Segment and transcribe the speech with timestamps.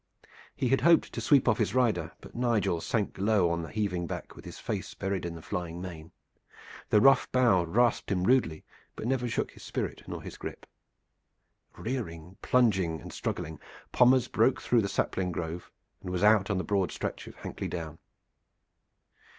[0.55, 4.07] He had hoped to sweep off his rider, but Nigel sank low on the heaving
[4.07, 6.11] back with his face buried in the flying mane.
[6.89, 8.63] The rough bough rasped him rudely,
[8.95, 10.65] but never shook his spirit nor his grip.
[11.77, 13.59] Rearing, plunging and struggling,
[13.91, 15.69] Pommers broke through the sapling grove
[16.01, 17.99] and was out on the broad stretch of Hankley Down.